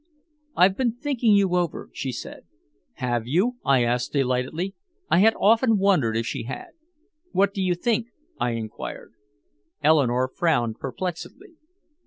"I've 0.57 0.75
been 0.75 0.93
thinking 0.93 1.33
you 1.35 1.55
over," 1.55 1.91
she 1.93 2.11
said. 2.11 2.45
"Have 2.93 3.27
you?" 3.27 3.57
I 3.63 3.83
asked 3.83 4.13
delightedly. 4.13 4.73
I 5.11 5.19
had 5.19 5.35
often 5.39 5.77
wondered 5.77 6.17
if 6.17 6.25
she 6.25 6.45
had. 6.45 6.69
"What 7.33 7.53
do 7.53 7.61
you 7.61 7.75
think?" 7.75 8.07
I 8.39 8.53
inquired. 8.53 9.13
Eleanore 9.83 10.27
frowned 10.27 10.79
perplexedly. 10.79 11.51